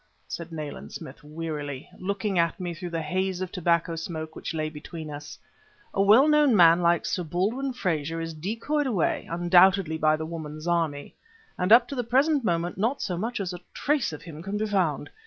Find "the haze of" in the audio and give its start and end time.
2.89-3.51